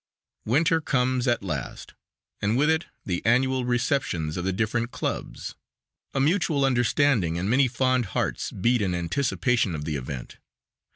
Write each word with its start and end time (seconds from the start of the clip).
Winter 0.45 0.81
comes 0.81 1.27
at 1.27 1.43
last, 1.43 1.93
and 2.41 2.57
with 2.57 2.71
it 2.71 2.87
the 3.05 3.23
annual 3.23 3.65
receptions 3.65 4.35
of 4.35 4.43
the 4.43 4.51
different 4.51 4.89
clubs. 4.89 5.53
A 6.15 6.19
mutual 6.19 6.65
understanding 6.65 7.37
and 7.37 7.47
many 7.47 7.67
fond 7.67 8.05
hearts 8.17 8.51
beat 8.51 8.81
in 8.81 8.95
anticipation 8.95 9.75
of 9.75 9.85
the 9.85 9.97
event. 9.97 10.37